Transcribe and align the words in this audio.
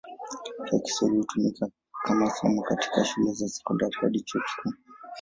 Pia 0.65 0.79
Kiswahili 0.79 1.19
hutumika 1.19 1.69
kama 2.03 2.29
somo 2.29 2.61
katika 2.61 3.05
shule 3.05 3.31
za 3.33 3.47
sekondari 3.49 3.93
hadi 4.01 4.19
chuo 4.21 4.41
kikuu. 4.41 4.73